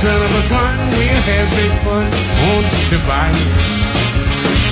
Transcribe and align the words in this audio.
Son 0.00 0.16
of 0.16 0.32
a 0.32 0.48
gun, 0.48 0.78
we 0.96 1.04
have 1.28 1.50
big 1.52 1.72
fun 1.84 2.08
on 2.48 2.64
the 2.88 2.98
bayou. 3.04 3.48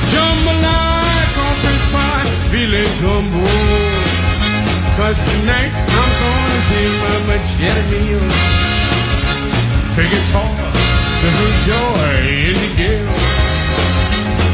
Jambalaya, 0.09 1.25
country 1.37 1.77
fun, 1.93 2.25
feeling 2.49 2.93
gumbo. 3.03 3.45
Cause 4.97 5.21
tonight 5.29 5.73
I'm 6.01 6.11
gonna 6.23 6.61
see 6.69 6.89
Mama 7.03 7.37
Jeremy. 7.45 8.25
Big 9.97 10.09
guitar, 10.09 10.49
the 11.21 11.29
her 11.37 11.53
joy 11.69 12.25
in 12.49 12.57
the 12.65 12.71
gale. 12.81 13.13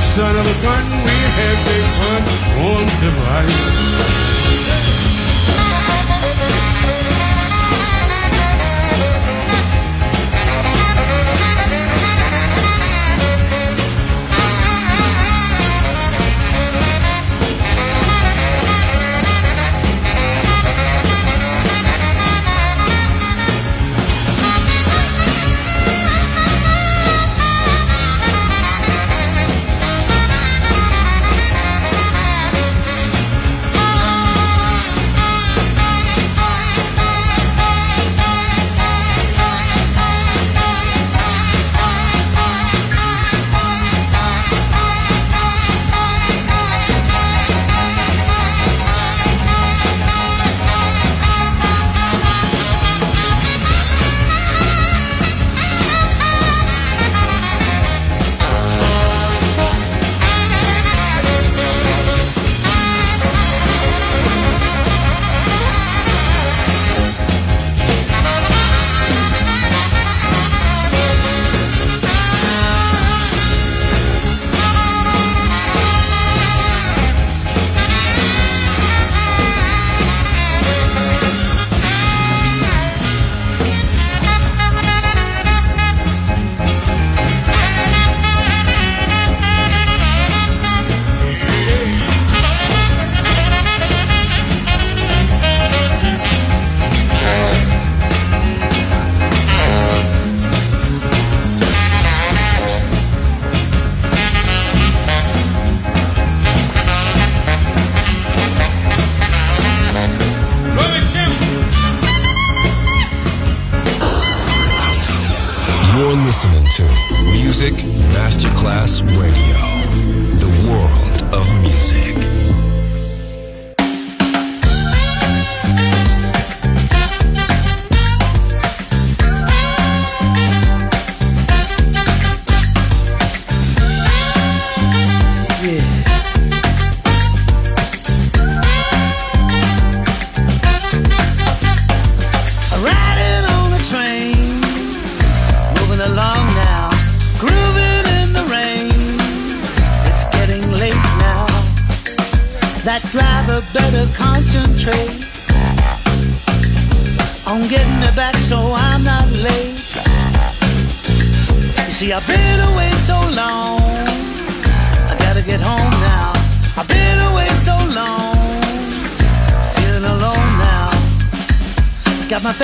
Son 0.02 0.34
of 0.34 0.42
a 0.42 0.56
gun, 0.66 0.86
we 1.06 1.16
have 1.38 1.58
big 1.70 1.86
fun 2.02 2.22
on 2.66 2.84
the 2.98 3.10
bayou. 3.22 4.43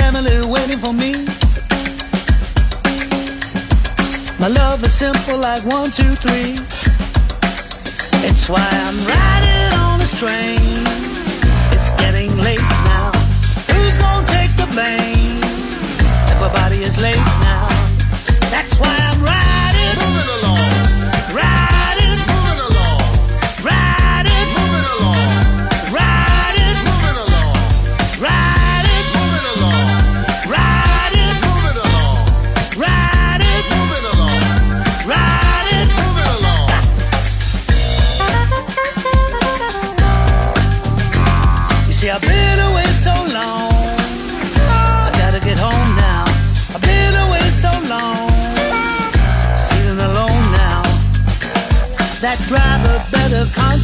Family 0.00 0.40
waiting 0.46 0.78
for 0.78 0.92
me. 0.92 1.12
My 4.38 4.48
love 4.48 4.82
is 4.84 4.94
simple 4.94 5.38
like 5.38 5.62
one, 5.76 5.90
two, 5.90 6.12
three. 6.24 6.52
It's 8.28 8.48
why 8.48 8.68
I'm 8.86 8.98
riding 9.14 9.70
on 9.84 9.98
this 9.98 10.14
train. 10.18 10.58
It's 11.74 11.90
getting 12.02 12.32
late 12.48 12.66
now. 12.92 13.12
Who's 13.70 13.96
gonna 13.98 14.26
take 14.26 14.52
the 14.62 14.68
blame? 14.74 15.40
Everybody 16.32 16.78
is 16.88 16.96
late 17.06 17.24
now. 17.50 17.68
That's 18.54 18.74
why 18.80 18.94
I'm 19.08 19.20
riding. 19.32 19.94
Moving 20.00 20.30
along. 20.38 20.79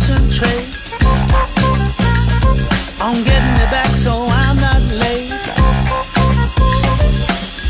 Concentrate 0.06 0.78
on 3.02 3.24
getting 3.24 3.56
back 3.70 3.94
so 3.96 4.12
I'm 4.30 4.56
not 4.56 4.80
late. 5.02 5.32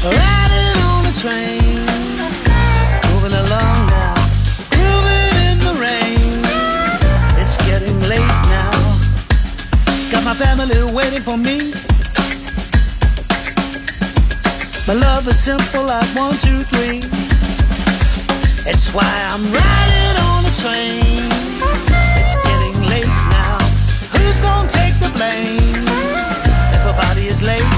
Riding 0.04 0.76
on 0.84 1.04
the 1.04 1.14
train, 1.16 1.80
moving 3.08 3.32
along 3.32 3.86
now, 3.88 4.14
in 4.72 5.58
the 5.64 5.74
rain. 5.80 6.44
It's 7.40 7.56
getting 7.64 8.00
late 8.02 8.34
now. 8.52 8.98
Got 10.10 10.24
my 10.24 10.34
family 10.34 10.92
waiting 10.92 11.22
for 11.22 11.38
me. 11.38 11.72
My 14.86 14.94
love 14.94 15.26
is 15.26 15.38
simple 15.42 15.84
like 15.84 16.08
one, 16.14 16.34
two, 16.34 16.62
three. 16.64 16.98
It's 18.70 18.92
why 18.92 19.10
I'm 19.30 19.42
riding 19.52 20.20
on 20.22 20.44
the 20.44 20.50
train. 20.60 21.05
Who's 24.36 24.44
gonna 24.44 24.68
take 24.68 24.92
the 25.00 25.08
blame? 25.16 25.88
Everybody 26.76 27.26
is 27.26 27.42
late 27.42 27.75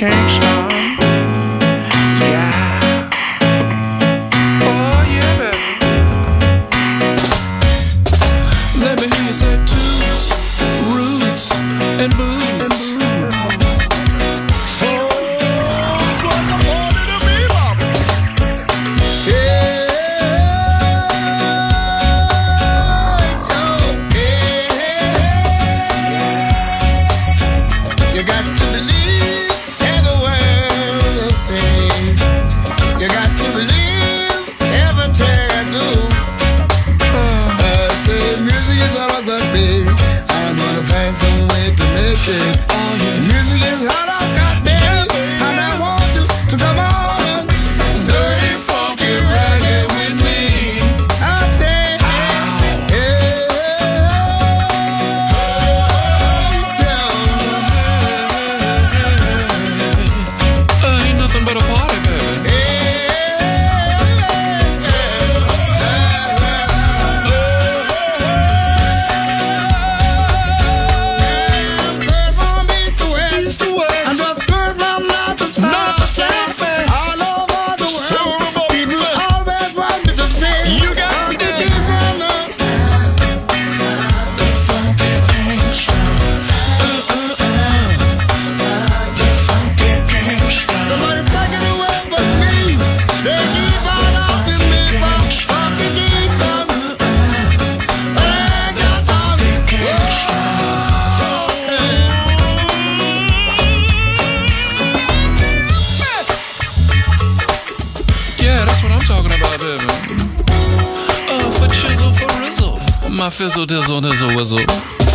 funky 0.00 0.99
My 113.20 113.28
fizzle, 113.28 113.66
dizzle, 113.66 114.00
dizzle, 114.00 114.34
whizzle. 114.34 115.09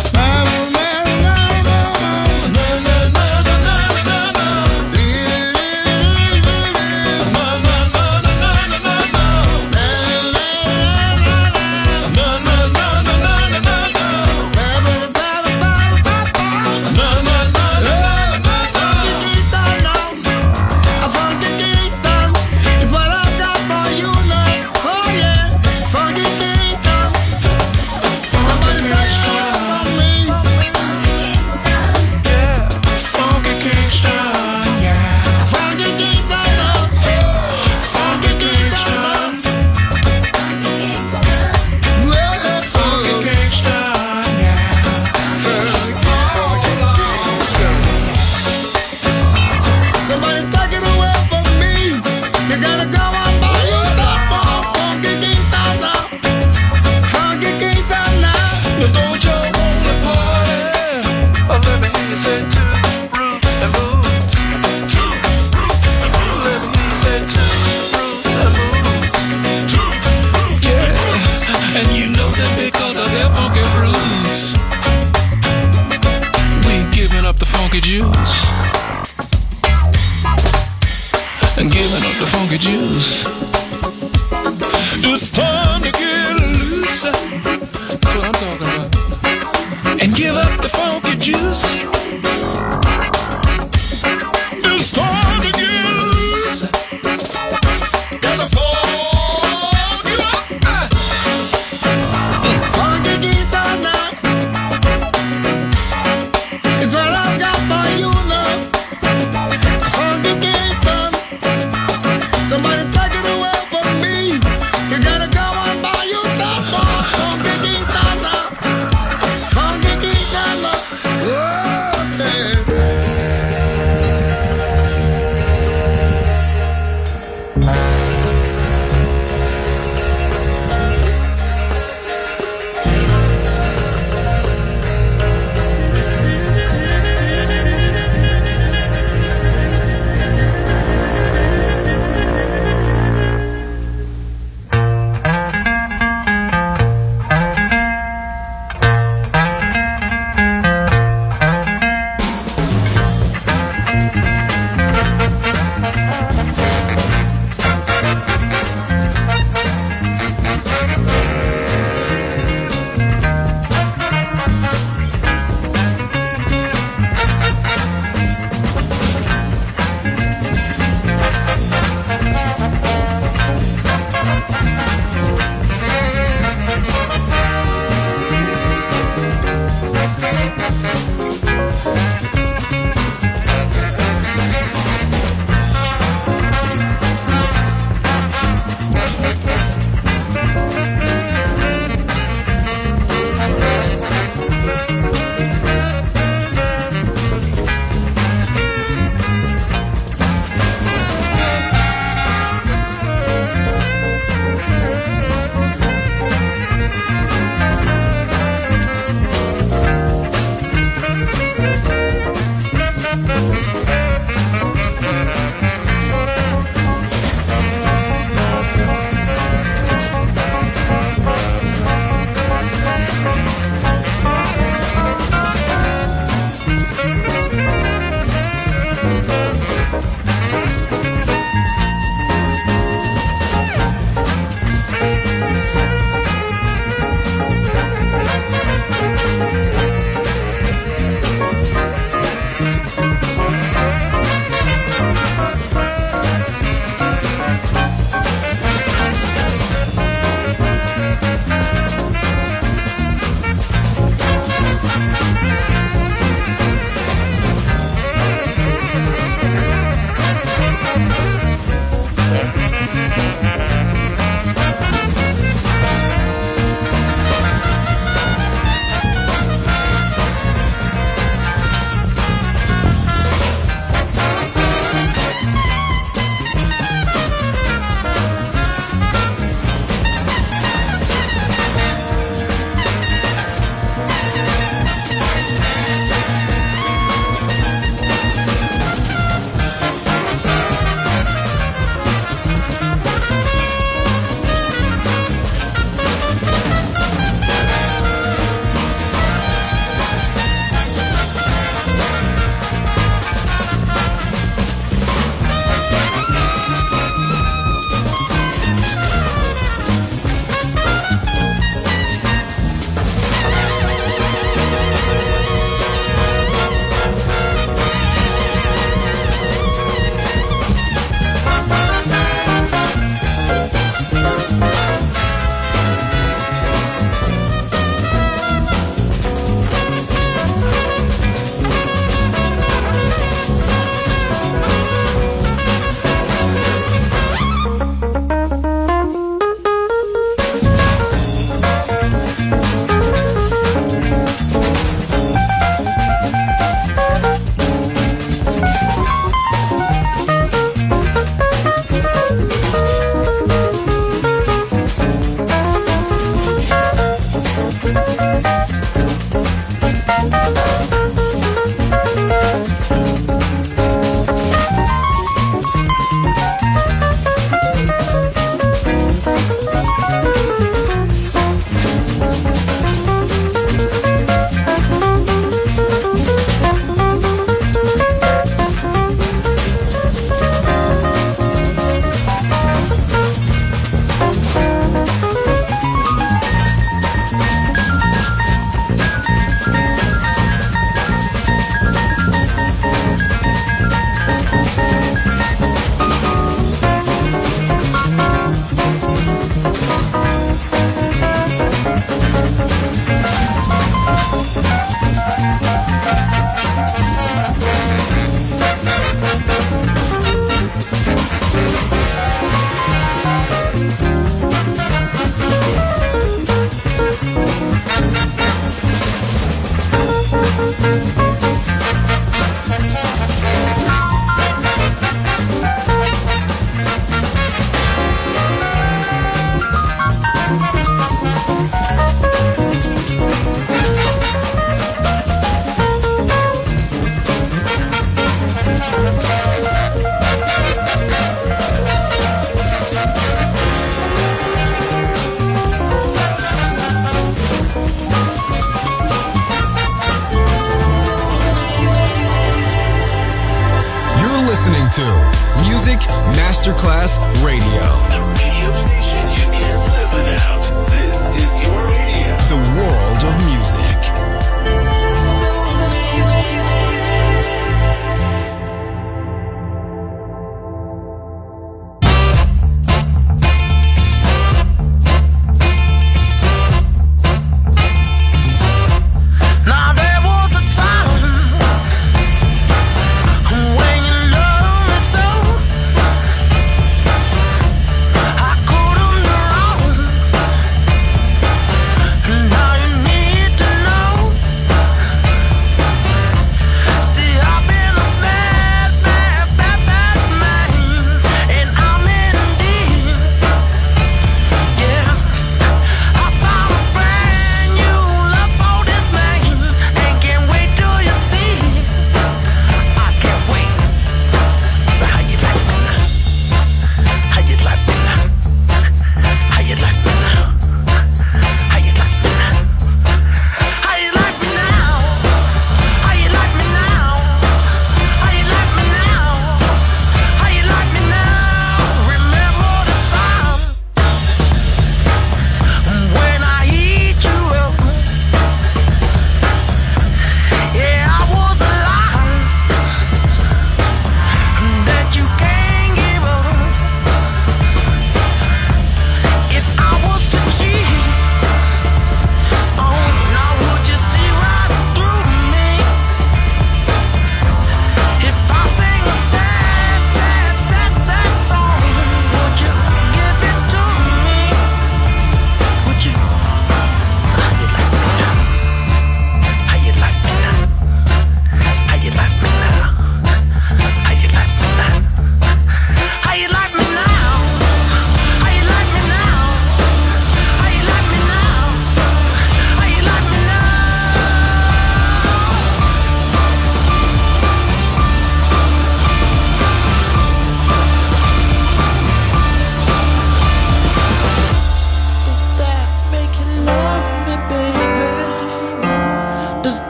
Masterclass 456.66 457.20
Radio. 457.44 458.95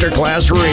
Masterclass 0.00 0.50
Radio. 0.50 0.69